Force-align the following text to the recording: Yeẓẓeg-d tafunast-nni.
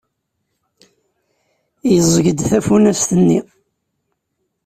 Yeẓẓeg-d 1.91 2.39
tafunast-nni. 2.49 3.39